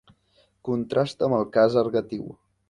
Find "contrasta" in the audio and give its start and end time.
0.69-1.27